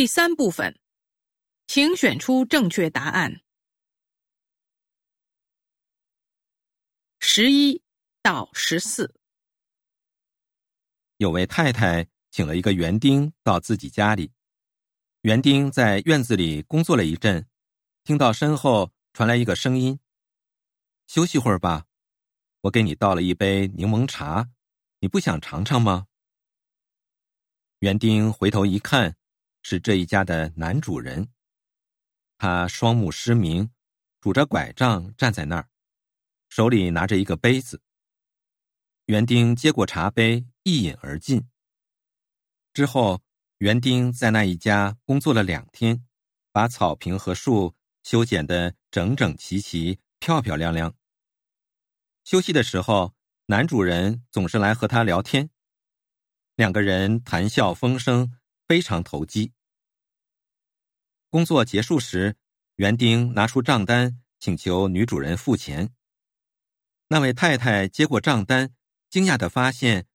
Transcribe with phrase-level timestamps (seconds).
[0.00, 0.80] 第三部分，
[1.66, 3.42] 请选出正确答案。
[7.18, 7.82] 十一
[8.22, 9.14] 到十四，
[11.18, 14.32] 有位太太请了一个园丁到自己家里，
[15.20, 17.46] 园丁在院子里工作了一阵，
[18.02, 20.00] 听到身后传来一个声音
[21.08, 21.84] ：“休息会儿吧，
[22.62, 24.48] 我给你倒了一杯柠檬茶，
[25.00, 26.06] 你不想尝尝吗？”
[27.80, 29.18] 园丁回头一看，
[29.62, 31.28] 是这一家的男主人。
[32.38, 33.70] 他双目失明，
[34.20, 35.68] 拄着拐杖站在那儿，
[36.48, 37.82] 手里拿着一个杯子。
[39.06, 41.48] 园丁接过茶杯，一饮而尽。
[42.72, 43.22] 之后，
[43.58, 46.06] 园丁在那一家工作了两天，
[46.52, 50.94] 把草坪和树修剪得整整齐齐、漂漂亮亮。
[52.24, 53.14] 休息的时候，
[53.46, 55.50] 男主人总是来和他聊天。
[56.54, 58.32] 两个人谈笑风生，
[58.70, 59.52] 非常投机。
[61.28, 62.36] 工作结束时，
[62.76, 65.92] 园丁拿出账单，请求女主人付钱。
[67.08, 68.72] 那位太太接过账单，
[69.08, 70.06] 惊讶的发现，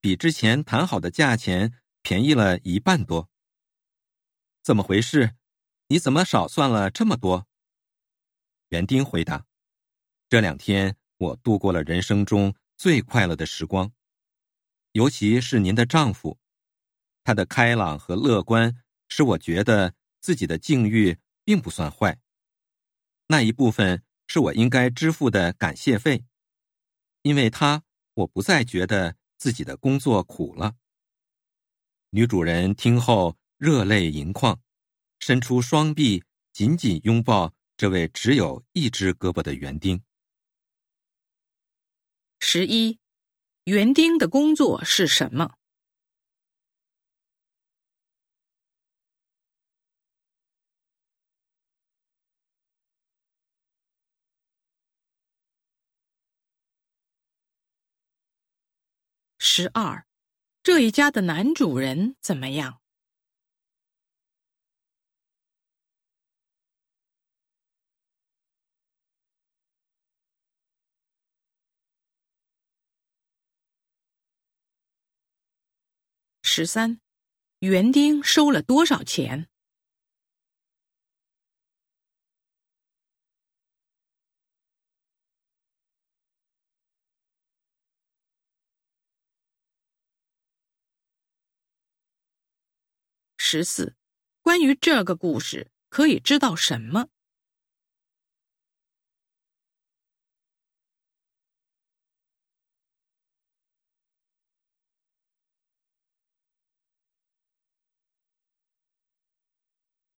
[0.00, 3.28] 比之前谈好的价钱便宜了一半多。
[4.62, 5.34] 怎么回事？
[5.88, 7.48] 你怎么少算了这么多？
[8.68, 9.44] 园丁回答
[10.30, 13.92] ：“这两天我度过了人生中最快乐的时光。”
[14.94, 16.38] 尤其是您的丈夫，
[17.24, 18.76] 他的开朗和乐观
[19.08, 22.20] 使我觉得自己的境遇并不算坏。
[23.26, 26.24] 那一部分是我应该支付的感谢费，
[27.22, 30.76] 因为他，我不再觉得自己的工作苦了。
[32.10, 34.60] 女主人听后热泪盈眶，
[35.18, 40.02] 伸出双臂紧紧拥抱这位只有一只胳膊的园丁。
[42.38, 43.00] 十一。
[43.64, 45.54] 园丁的工作是什么？
[59.46, 60.06] 十二，
[60.62, 62.80] 这一家的男主人怎么样？
[76.40, 76.98] 十三，
[77.58, 79.50] 园丁收了多少钱？
[93.54, 93.94] 十四，
[94.42, 97.06] 关于这个故事，可以知道什么？